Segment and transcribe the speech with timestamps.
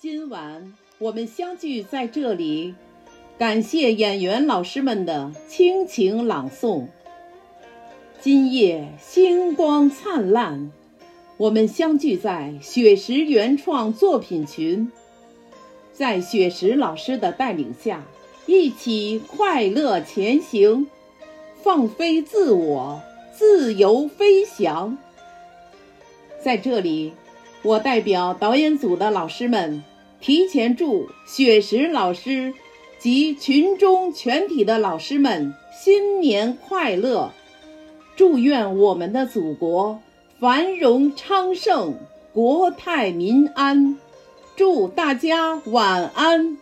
[0.00, 2.76] 今晚我们相聚在这里，
[3.36, 6.86] 感谢演员老师们的倾情朗诵。
[8.20, 10.70] 今夜星光灿烂，
[11.36, 14.92] 我们相聚在雪石原创作品群，
[15.92, 18.04] 在雪石老师的带领下，
[18.46, 20.86] 一起快乐前行，
[21.60, 23.02] 放飞自我，
[23.36, 24.96] 自由飞翔。
[26.40, 27.12] 在这里。
[27.62, 29.82] 我代表导演组的老师们，
[30.20, 32.54] 提前祝雪石老师
[32.98, 37.32] 及群中全体的老师们新年快乐！
[38.16, 40.00] 祝愿我们的祖国
[40.40, 41.94] 繁荣昌盛，
[42.32, 43.98] 国泰民安！
[44.56, 46.58] 祝大家晚安。